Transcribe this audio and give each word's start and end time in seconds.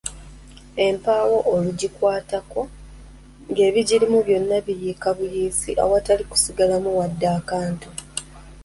Empaawo 0.87 1.37
olugikwatako 1.53 2.61
ng’ebirimu 3.49 4.17
byonna 4.27 4.57
biyiika 4.65 5.07
buyiisi 5.17 5.71
awatali 5.83 6.23
kusigalamu 6.31 6.89
wadde 6.97 7.27
akantu! 7.39 7.89